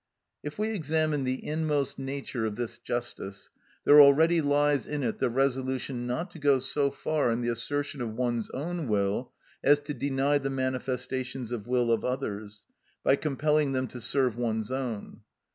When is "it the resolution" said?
5.03-6.07